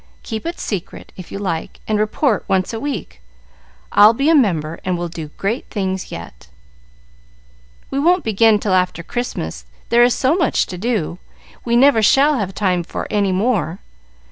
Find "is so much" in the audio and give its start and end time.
10.03-10.65